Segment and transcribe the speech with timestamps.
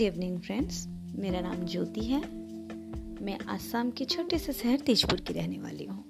[0.00, 2.20] Good evening friends मेरा नाम ज्योति है।
[3.24, 6.04] मैं आसाम के छोटे से शहर तेजपुर की रहने वाली हूँ।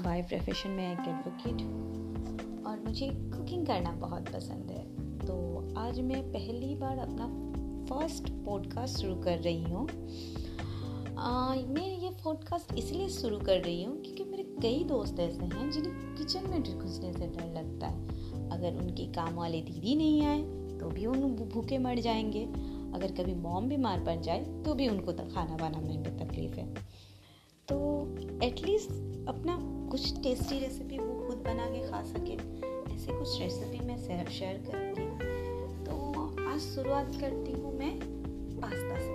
[0.00, 4.84] बाय प्रोफेशन में एक एडवोकेट हूँ और मुझे कुकिंग करना बहुत पसंद है।
[5.20, 5.36] तो
[5.78, 7.26] आज मैं पहली बार अपना
[7.86, 9.86] फ़र्स्ट पॉडकास्ट शुरू कर रही हूँ।
[11.68, 16.14] मैं ये पॉडकास्ट इसलिए शुरू कर रही हूँ क्योंकि मेरे कई दोस्त ऐसे हैं जिन्हें
[16.16, 20.42] किचन में घुसने से डर लगता है। अगर उनकी काम वाले दीदी नहीं आए
[20.80, 21.20] तो भी उन
[21.52, 22.48] भूखे मर जाएँगे।
[22.96, 26.66] अगर कभी मॉम बीमार पड़ जाए तो भी उनको खाना बनाने में तकलीफ़ है।
[27.68, 27.76] तो
[28.44, 28.90] एटलीस्ट
[29.28, 29.58] अपना
[29.90, 32.34] कुछ टेस्टी रेसिपी वो खुद बना के खा सके।
[32.94, 33.96] ऐसे कुछ रेसिपी मैं
[34.28, 35.06] शेयर करूँगी
[35.84, 35.94] तो
[36.44, 37.98] आज शुरुआत करती हूँ मैं
[38.60, 39.14] पास्ता से,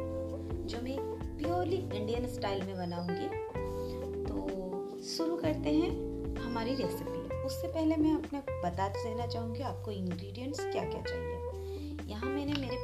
[0.67, 0.97] जो मैं
[1.37, 3.27] प्योरली इंडियन स्टाइल में बनाऊँगी।
[4.25, 4.35] तो
[5.07, 5.91] शुरू करते हैं
[6.37, 11.40] हमारी रेसिपी उससे पहले मैं अपने बता देना चाहूँगी आपको इंग्रेडिएंट्स क्या क्या चाहिए।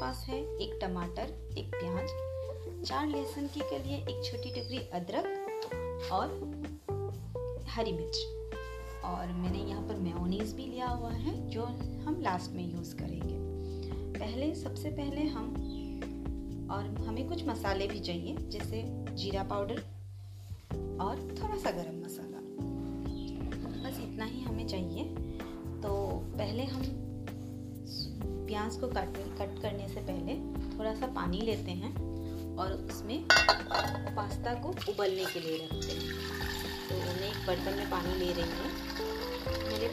[0.01, 2.09] पास है, एक टमाटर, एक प्याज,
[2.85, 5.49] चार लहसुन की कलिए एक छोटी टुकड़ी अदरक
[6.11, 6.27] और
[7.67, 8.17] हरी मिर्च।
[9.03, 11.63] और मैंने यहाँ पर मेयोनीज भी लिया हुआ है, जो
[12.05, 13.35] हम लास्ट में यूज़ करेंगे।
[14.19, 15.49] पहले, सबसे पहले हम,
[16.71, 19.79] और हमें कुछ मसाले भी चाहिए, जैसे जीरा पाउडर
[21.01, 22.37] और थोड़ा सा गरम मसाला।
[23.89, 25.03] बस इतना ही हमें चाहिए।
[25.81, 26.81] तो पहले हम
[28.47, 29.07] प्याज को काट
[29.37, 30.35] कट करने से पहले
[30.77, 31.93] थोड़ा सा पानी लेते हैं
[32.57, 33.25] और उसमें
[34.15, 36.15] पास्ता को उबलने के लिए रखते हैं।
[36.89, 38.71] तो मैं एक बर्तन में पानी ले रही हूँ।
[39.69, 39.91] मेरे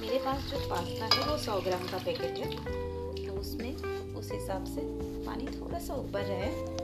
[0.00, 2.50] मेरे पास जो पास्ता है वो सौ ग्राम का पैकेट है।
[3.26, 3.76] तो उसमें,
[4.14, 4.80] उस हिसाब से
[5.26, 6.81] पानी थोड़ा सा ऊपर रहे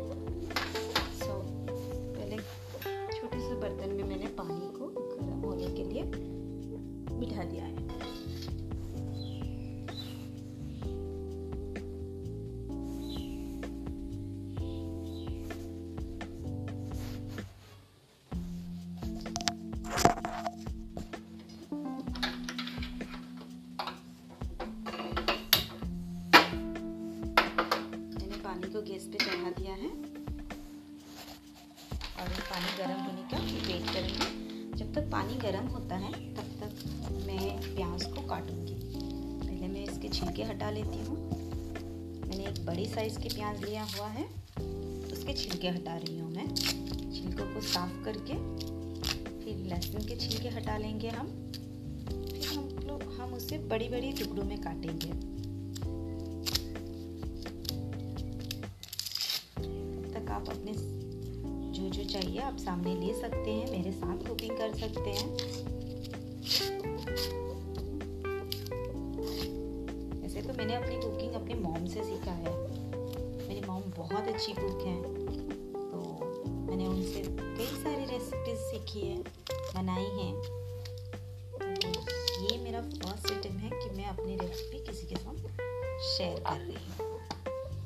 [40.68, 41.17] हटा लेती हूँ।
[42.29, 44.24] मैंने एक बड़ी साइज़ के प्याज लिया हुआ है।
[45.12, 48.34] उसके छिलके हटा रही हूँ मैं। छिलकों को साफ़ करके
[49.39, 51.27] फिर लहसुन के छिलके हटा लेंगे हम।
[52.07, 55.12] फिर हम लोग, हम उसे बड़ी बड़ी टुकड़ों में काटेंगे।
[60.12, 60.73] तक आप अपने
[61.73, 65.67] जो जो चाहिए आप सामने ले सकते हैं, मेरे साथ कुकिंग कर सकते हैं।
[74.39, 75.01] अच्छी कुक हैं
[75.91, 76.01] तो
[76.67, 79.17] मैंने उनसे कई सारी रेसिपीज़ सीखी है,
[79.75, 80.35] बनाई हैं।
[81.55, 81.89] तो
[82.43, 85.37] ये मेरा फ़र्स्ट आइटम है कि मैं अपनी रेसिपी किसी के साथ
[86.11, 87.09] शेयर कर रही हूँ।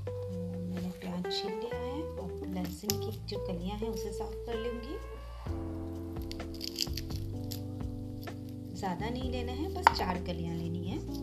[0.07, 4.63] तो मैंने प्याज छील लिया है और लहसुन की जो कलियाँ हैं उसे साफ़ कर
[4.67, 4.97] लूँगी।
[8.77, 11.22] ज़्यादा नहीं लेना है, बस चार कलियाँ लेनी है।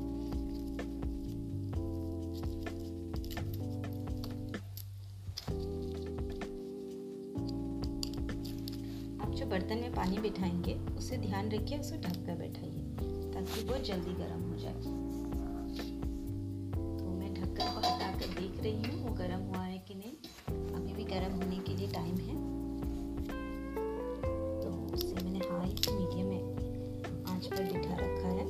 [10.69, 12.79] बिठाएँगे उसे ध्यान रखिए, उसे ढक कर बैठाइए,
[13.33, 14.73] ताकि वो जल्दी गर्म हो जाए।
[16.99, 20.13] तो मैं ढक्कन को हटा कर देख रही हूँ, वो गर्म हुआ है कि नहीं।
[20.75, 22.35] अभी भी गर्म होने के लिए टाइम है।
[24.61, 26.43] तो उसे मैंने हाई मीडियम में
[27.25, 28.47] आँच पर बिठा रखा है।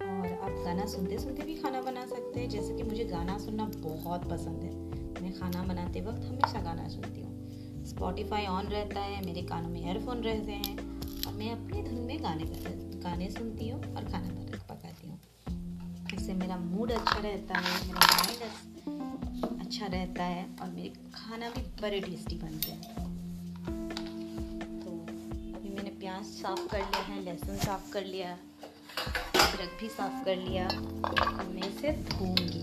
[0.00, 3.70] और आप गाना सुनते सुनते भी खाना बना सकते हैं, जैसे कि मुझे गाना सुनना
[3.76, 4.87] बहुत पसंद है।
[5.38, 10.22] खाना बनाते वक्त हमेशा गाना सुनती हूँ। स्पॉटिफाई ऑन रहता है, मेरे कानों में एयरफोन
[10.22, 10.76] रहते हैं,
[11.26, 12.44] और मैं अपने धुन में गाने
[13.00, 14.28] गाने सुनती हूँ और खाना
[14.68, 15.18] पकाती हूँ।
[16.14, 21.62] इससे मेरा मूड अच्छा रहता है, मेरा माइंड अच्छा रहता है, और मेरे खाना भी
[21.82, 22.82] बड़े टेस्टी बनते हैं।
[24.80, 24.90] तो
[25.58, 28.32] अभी मैंने प्याज साफ़ कर लिया है, लहसुन साफ़ कर लिया,
[29.36, 32.62] अदरक भी साफ़ कर लिया, और मैं इसे धोऊँगी।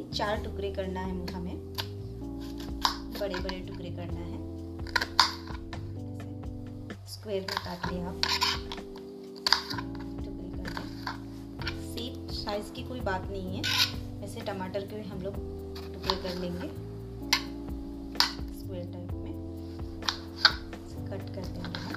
[0.00, 1.56] नहीं चार टुकड़े करना है हमें
[3.20, 4.38] बड़े बड़े टुकड़े करना है।
[7.06, 8.22] स्क्वायर में काट लिया। आप
[10.24, 10.74] टुकड़े कर
[11.92, 13.62] सेम साइज़ की कोई बात नहीं है।
[14.24, 15.34] ऐसे टमाटर के हम लोग
[15.94, 16.68] टुकड़े कर लेंगे।
[18.60, 19.34] स्क्वायर टाइप में।
[21.10, 21.89] कट कर देंगे।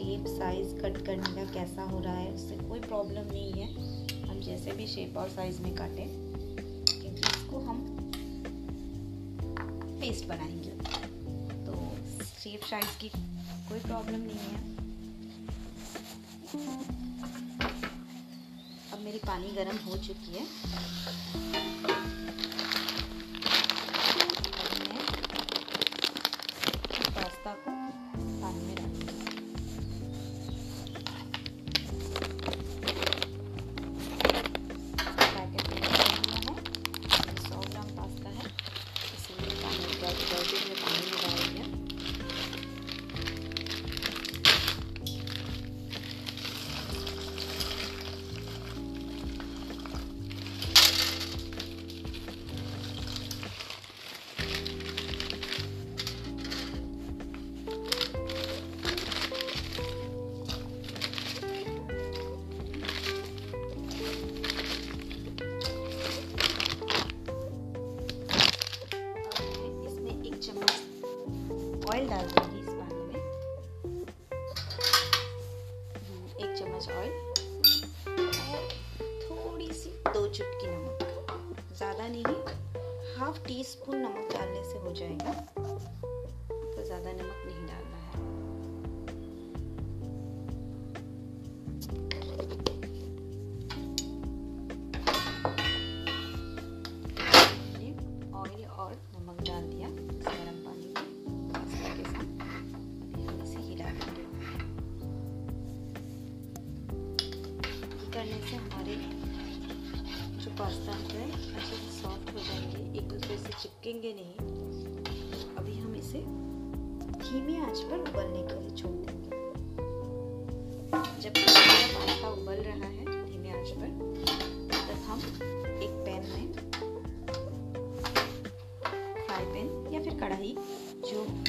[0.00, 3.66] शेप साइज़ कट करने का कैसा हो रहा है, उससे कोई प्रॉब्लम नहीं है।
[4.28, 6.06] हम जैसे भी शेप और साइज़ में काटें,
[6.84, 7.80] क्योंकि इसको हम
[10.00, 10.70] पेस्ट बनाएँगे।
[11.66, 11.74] तो
[12.24, 13.08] शेप साइज़ की
[13.68, 14.76] कोई प्रॉब्लम नहीं है।
[18.92, 20.46] अब मेरी पानी गर्म हो चुकी है।
[83.20, 85.32] हाफ़ टी स्पून नमक डालने से हो जाएगा।
[86.74, 87.42] तो ज़्यादा नमक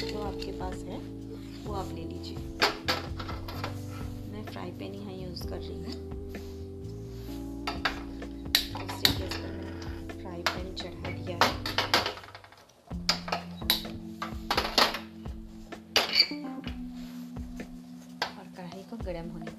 [0.02, 0.98] जो आपके पास है,
[1.64, 2.36] वो आप ले लीजिए।
[4.32, 5.92] मैं फ्राई पैन यहाँ यूज़ कर रही हूँ।
[10.12, 11.52] फ्राई पैन चढ़ा दिया है।
[18.22, 19.51] और कढ़ाई को गर्म होने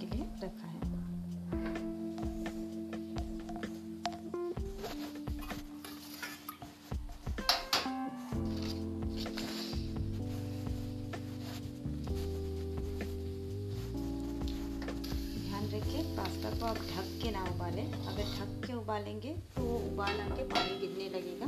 [19.04, 21.48] उबालेंगे तो वो उबाल आके पानी गिरने लगेगा।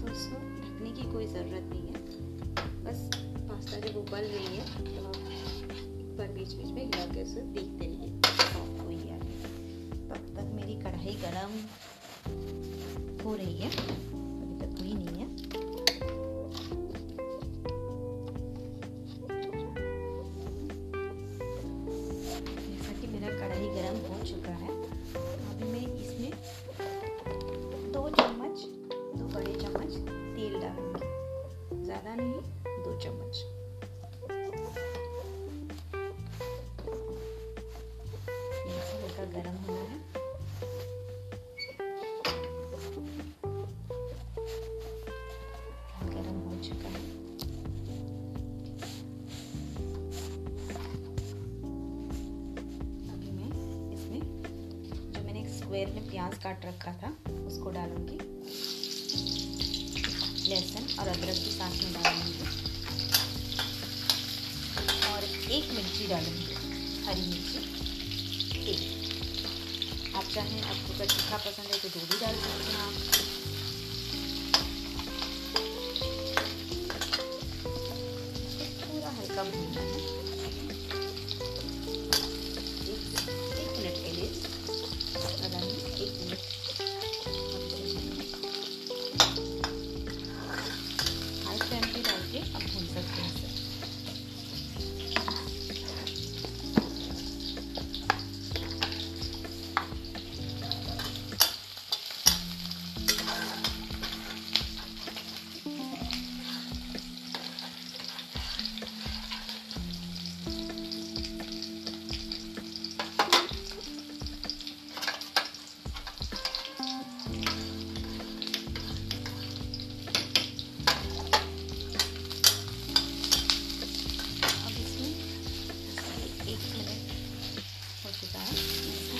[0.00, 1.98] तो उसको ढकने की कोई ज़रूरत नहीं है।
[2.84, 3.00] बस
[3.48, 5.02] पास्ता जब उबल रही है तो
[6.00, 8.08] एक बार बीच बीच में हिला के उसे देखते रहिए
[10.08, 11.52] तब तक मेरी कढ़ाई गरम
[55.72, 57.08] स्क्वायर में प्याज काट रखा था,
[57.46, 58.16] उसको डालूँगी।
[60.48, 62.34] लहसुन और अदरक भी साथ में डालूँगी।
[65.12, 66.56] और एक मिर्ची डालूँगी,
[67.06, 67.60] हरी मिर्ची।
[68.70, 68.82] एक
[70.16, 72.94] आप चाहें, आपको अगर तीखा पसंद है तो दो भी डाल सकते हैं आप।
[78.84, 80.21] पूरा हल्का भूनना है।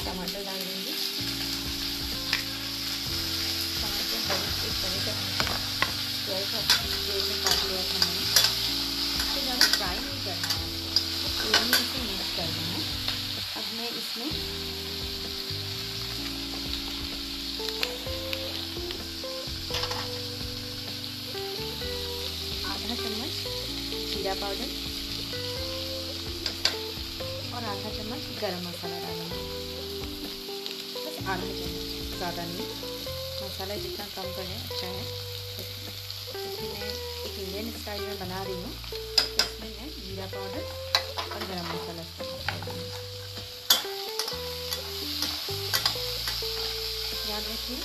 [0.04, 0.94] टमाटर डाल देंगे
[3.80, 4.18] टमाटर
[8.02, 8.24] मैंने।
[9.22, 10.36] इसको ज़्यादा फ्राई नहीं है
[11.82, 12.48] इसे मिक्स कर
[13.58, 14.30] अब मैं इसमें
[22.70, 23.34] आधा चम्मच
[24.12, 24.68] जीरा पाउडर
[27.54, 29.01] और आधा चम्मच गरम मसाला
[31.22, 31.84] आधा चम्मच
[32.16, 32.66] ज़्यादा नहीं।
[33.42, 35.04] मसाला जितना कम करें अच्छा है।
[36.32, 36.90] मैं
[37.26, 38.72] एक इंडियन स्टाइल में बना रही हूँ।
[39.42, 40.64] इसमें मैं जीरा पाउडर
[41.22, 42.04] और गरम मसाला
[47.30, 47.78] याद रखिए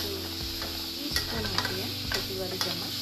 [0.00, 2.94] टी स्पून होती है, छोटी वाली चम्मच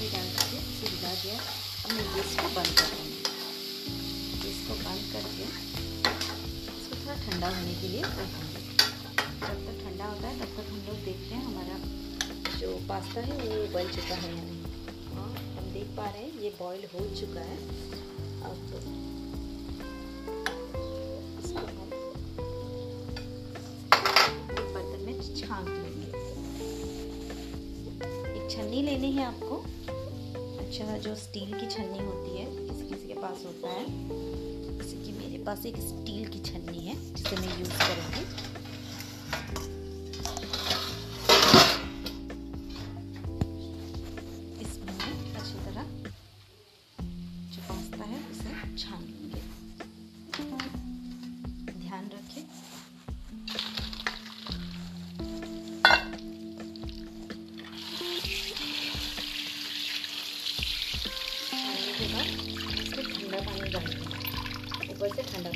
[0.00, 0.86] भी डाल करके इसे
[1.22, 1.36] दिया
[1.84, 3.19] अब मैं गैस को बंद कर दूँगी।
[5.00, 5.44] बंद करके
[6.76, 8.60] इसको थोड़ा ठंडा होने के लिए रखेंगे
[9.40, 11.76] जब तक ठंडा होता है, तब तक हम लोग देखते हैं हमारा
[12.58, 14.62] जो पास्ता है, वो उबल चुका है या नहीं।
[15.14, 17.56] हाँ हम देख पा रहे हैं, ये बॉईल हो चुका है।
[18.42, 18.76] अब तो
[24.74, 26.08] बर्तन में छांक लेंगे।
[28.36, 29.64] एक छन्नी लेनी है आपको।
[30.60, 34.39] अच्छा जो स्टील की छन्नी होती है किसी किसी के पास होता है।
[35.46, 38.39] पास एक स्टील की छन्नी है जिसे मैं यूज़ करूँगी।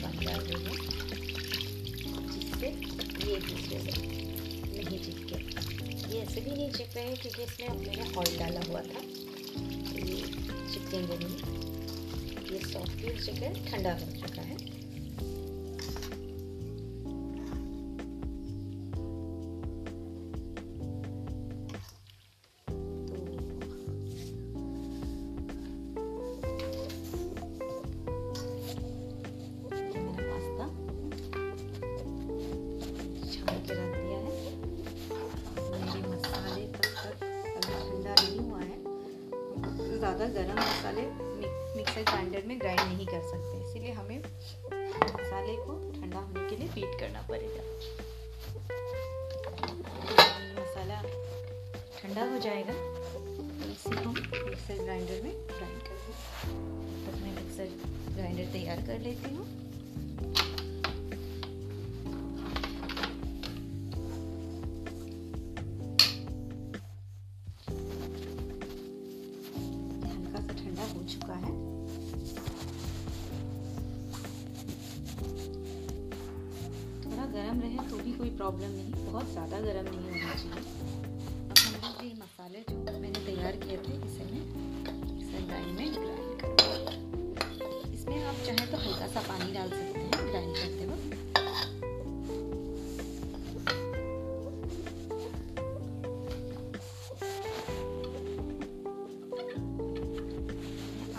[0.05, 0.75] से ठंडा देंगे
[2.33, 2.69] जिससे
[3.27, 3.93] ये दूसरे से
[4.77, 5.39] नहीं चिपके
[6.15, 10.23] ये ऐसे भी नहीं चिप रहे क्योंकि इसमें मैंने ऑयल डाला हुआ था तो ये
[10.73, 11.39] चिपकेंगे नहीं
[12.53, 14.64] ये सॉफ्ट भी हो चुका है ठंडा हो चुका है
[47.35, 47.63] पड़ेगा
[50.61, 51.01] मसाला
[51.99, 56.15] ठंडा हो जाएगा तो इसे हम मिक्सर ग्राइंडर में ग्राइंड करेंगे
[57.05, 57.69] तो मैं मिक्सर
[58.15, 60.54] ग्राइंडर तैयार कर लेती हूँ
[78.45, 80.65] प्रॉब्लम नहीं, बहुत ज़्यादा गर्म नहीं होना चाहिए।
[81.45, 84.43] अब हम लोग ये मसाले जो मैंने तैयार किए थे, इसे मैं
[85.49, 86.51] ग्राइंड में ग्राइंड कर
[87.95, 91.09] इसमें आप चाहें तो हल्का सा पानी डाल सकते हैं ग्राइंड करते वक्त।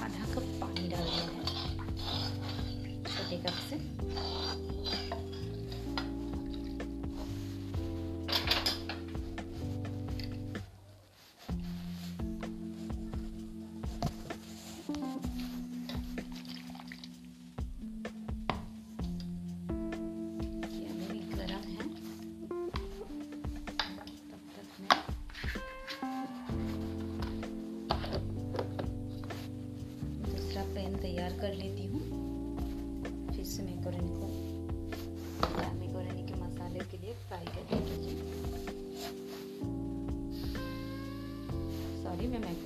[0.03, 1.41] आधा कप पानी डाल दिया है।
[3.03, 3.77] छोटे कप से।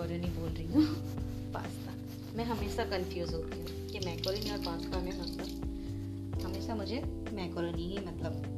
[0.09, 0.83] मैकोरनी बोल रही हूँ।
[1.53, 1.93] पास्ता।
[2.37, 7.01] मैं हमेशा कंफ्यूज होती हूँ कि मैकोरनी और पास्ता में मतलब हमेशा मुझे
[7.33, 8.48] मैकोरनी ही मतलब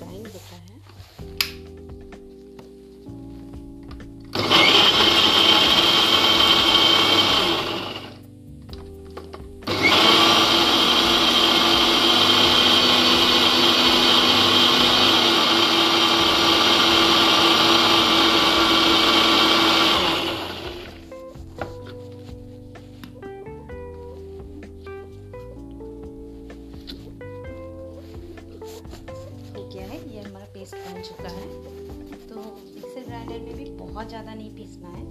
[0.00, 0.39] ग्राइंडर
[34.00, 35.02] बहुत ज़्यादा नहीं पीसना है।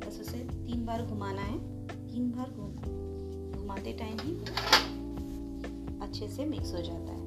[0.00, 1.56] बस उसे तीन बार घुमाना है।
[2.10, 4.34] तीन बार घूम घुमाते टाइम ही
[6.06, 7.26] अच्छे से मिक्स हो जाता है।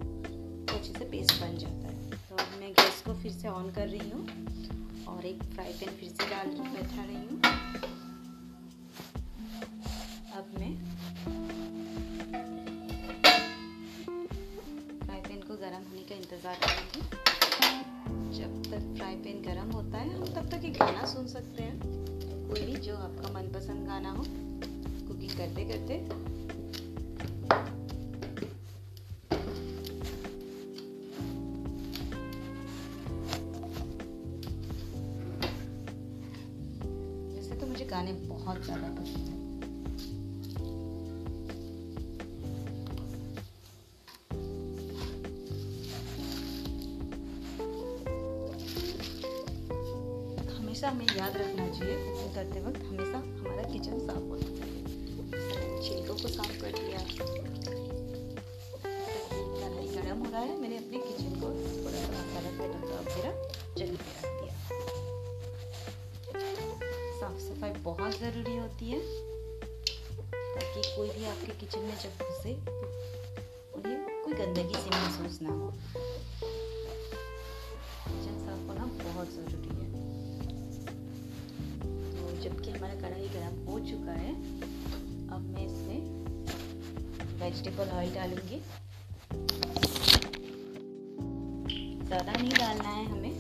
[0.66, 3.70] तो अच्छे से पेस्ट बन जाता है। तो अब मैं गैस को फिर से ऑन
[3.72, 4.22] कर रही हूँ
[5.08, 7.87] और एक फ्राई पैन फिर से डाल बैठा रही हूँ।
[37.78, 39.36] मुझे गाने बहुत ज़्यादा पसंद है।
[50.56, 54.82] हमेशा हमें याद रखना चाहिए कुकिंग करते वक्त हमेशा हमारा किचन साफ़ होना चाहिए
[55.84, 57.00] छिलकों को साफ़ कर दिया।
[59.60, 60.57] कढ़ाई गर्म हो रहा है।
[67.68, 69.00] सफ़ाई बहुत ज़रूरी होती है
[70.32, 72.54] ताकि कोई भी आपके किचन में जब घुसे,
[73.78, 75.72] उन्हें कोई गंदगी से महसूस ना हो।
[78.06, 79.88] किचन साफ़ होना बहुत ज़रूरी है।
[82.12, 84.34] तो जबकि हमारा कढ़ाई गर्म हो चुका है,
[85.30, 86.00] अब मैं इसमें
[87.42, 88.62] वेजिटेबल ऑयल डालूँगी।
[92.06, 93.36] ज़्यादा नहीं डालना है हमें,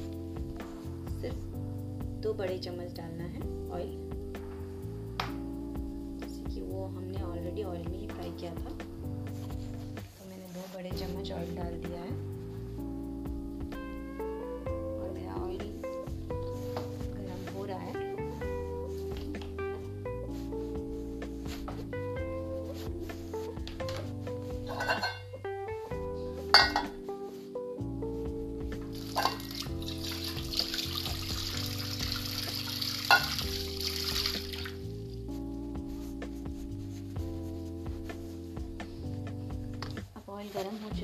[1.21, 1.41] सिर्फ़
[2.21, 4.05] दो बड़े चम्मच डालना है ऑयल
[6.77, 11.55] वो हमने ऑलरेडी ऑयल में ही फ्राई किया था। तो मैंने दो बड़े चम्मच ऑयल
[11.55, 12.37] डाल दिया है।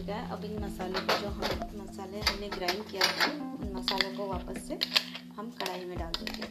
[0.04, 1.44] चुका है अब इन मसाले को जो हम
[1.82, 4.78] मसाले हमने ग्राइंड किया है उन मसालों को वापस से
[5.38, 6.48] हम कढ़ाई में डाल देंगे।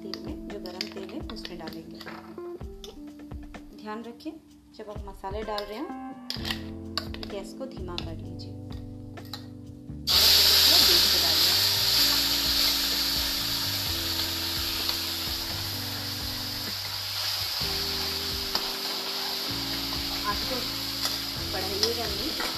[0.00, 1.98] तेल में, जो गरम तेल है, उसमें डालेंगे।
[3.82, 4.32] ध्यान रखिए,
[4.76, 5.88] जब आप मसाले डाल रहे हो,
[7.30, 8.81] गैस को धीमा कर लीजिए।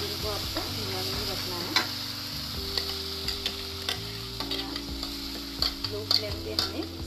[0.05, 1.73] इनको आपको धीमा नहीं रखना है।
[5.91, 7.04] लो फ्लेम पे हमें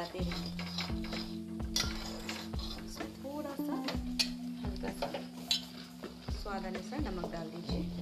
[0.00, 0.52] मिलाते रहें
[3.22, 3.74] थोड़ा सा
[4.62, 5.08] हल्का सा
[6.40, 7.99] स्वाद अनुसार नमक डाल दीजिए।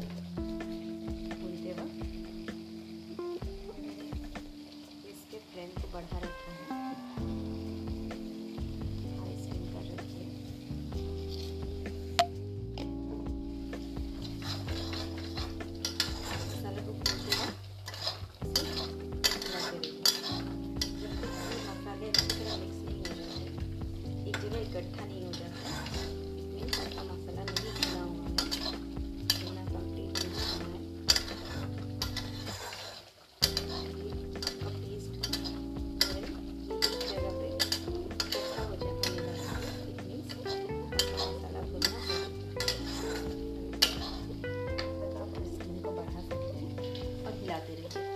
[47.69, 48.08] Verity.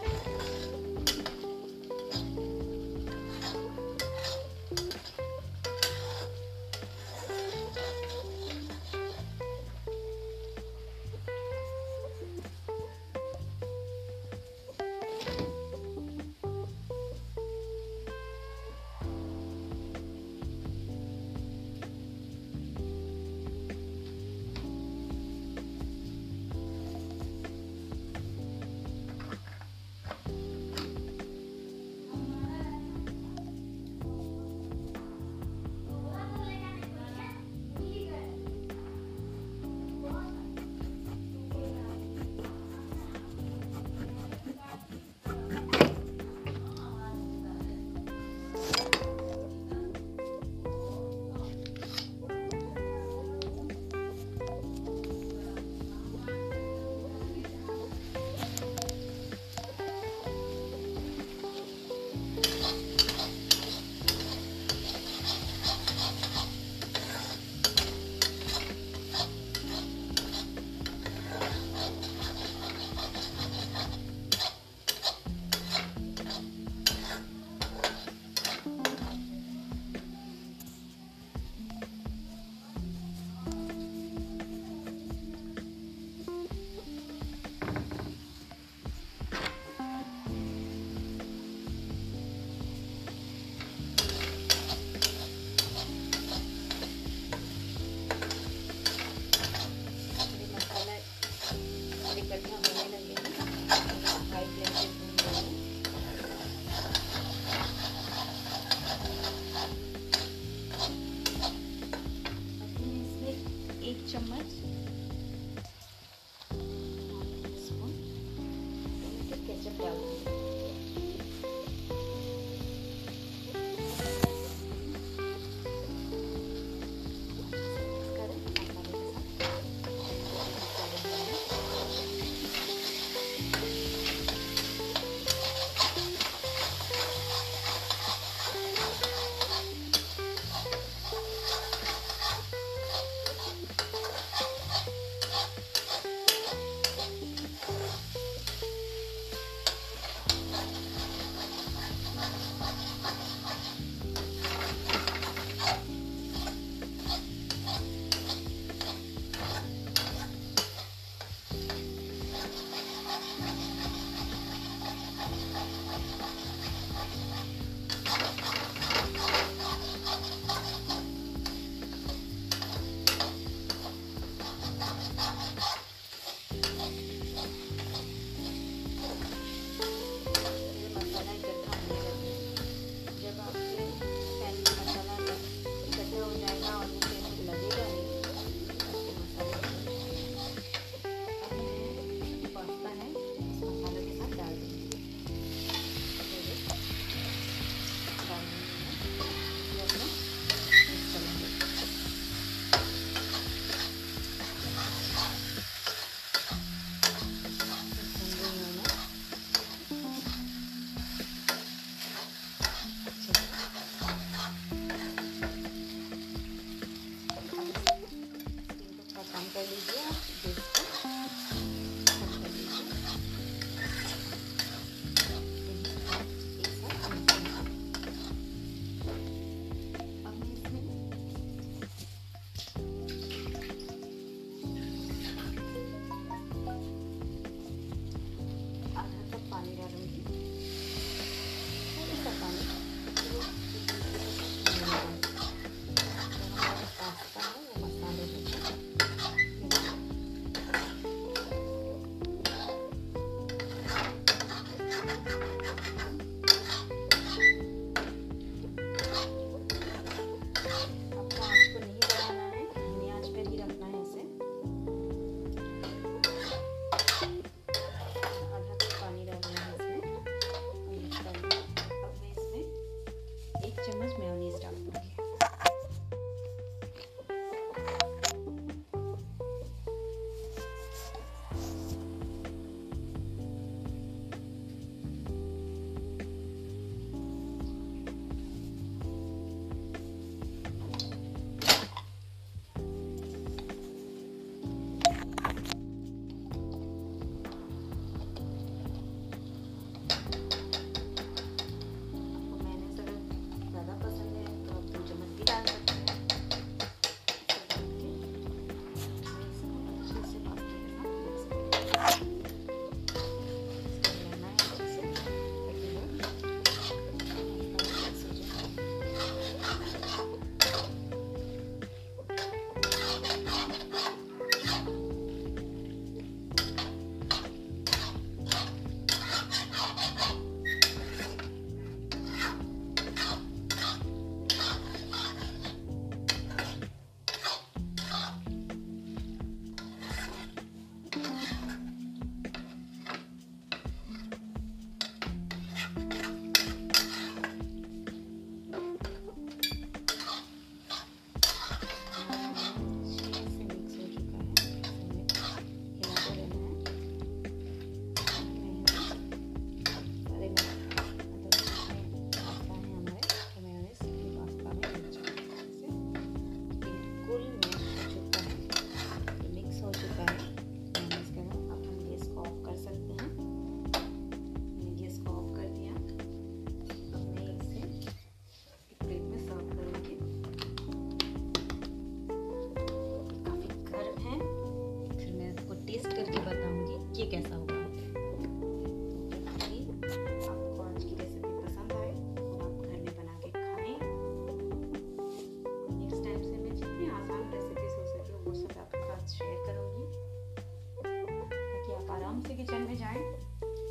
[402.63, 403.23] किचन में जाएँ।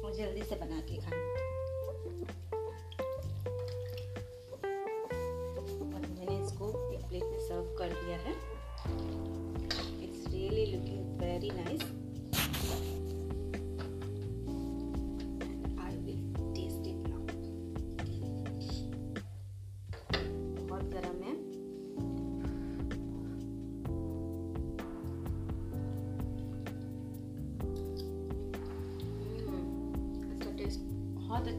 [0.03, 1.50] और जल्दी से बना के खाएँ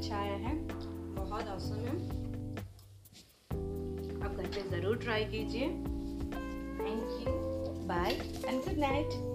[0.02, 0.54] अच्छा आया है।
[1.16, 1.92] बहुत औसम है।
[4.20, 5.66] आप घर पे ज़रूर ट्राई कीजिए।
[6.80, 7.34] Thank you
[7.88, 8.10] bye
[8.46, 9.31] and good night